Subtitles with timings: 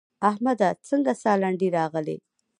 [0.29, 2.17] احمده څنګه سالنډی راغلې؟!